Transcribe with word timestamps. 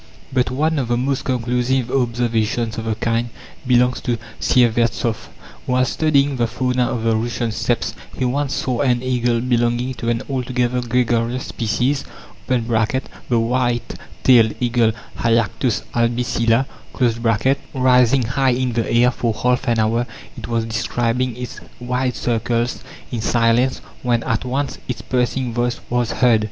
But 0.33 0.49
one 0.49 0.79
of 0.79 0.87
the 0.87 0.97
most 0.97 1.25
conclusive 1.25 1.91
observations 1.91 2.79
of 2.79 2.85
the 2.85 2.95
kind 2.95 3.29
belongs 3.67 4.01
to 4.01 4.17
Syevertsoff. 4.39 5.27
Whilst 5.67 5.93
studying 5.93 6.37
the 6.37 6.47
fauna 6.47 6.87
of 6.87 7.03
the 7.03 7.15
Russian 7.15 7.51
Steppes, 7.51 7.93
he 8.17 8.25
once 8.25 8.55
saw 8.55 8.79
an 8.81 9.03
eagle 9.03 9.41
belonging 9.41 9.93
to 9.99 10.09
an 10.09 10.23
altogether 10.27 10.81
gregarious 10.81 11.45
species 11.45 12.03
(the 12.47 12.61
white 13.39 13.93
tailed 14.23 14.55
eagle, 14.59 14.91
Haliactos 15.19 15.83
albicilla) 15.93 16.65
rising 17.75 18.23
high 18.23 18.49
in 18.53 18.73
the 18.73 18.91
air 18.91 19.11
for 19.11 19.35
half 19.35 19.67
an 19.67 19.77
hour 19.77 20.07
it 20.35 20.47
was 20.47 20.65
describing 20.65 21.37
its 21.37 21.59
wide 21.79 22.15
circles 22.15 22.83
in 23.11 23.21
silence 23.21 23.81
when 24.01 24.23
at 24.23 24.45
once 24.45 24.79
its 24.87 25.03
piercing 25.03 25.53
voice 25.53 25.79
was 25.91 26.11
heard. 26.13 26.39